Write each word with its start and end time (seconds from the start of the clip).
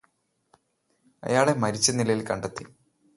അയാളെ 1.23 1.53
മരിച്ച 1.53 1.91
നിലയില് 1.91 2.25
കണ്ടെത്തി 2.25 2.65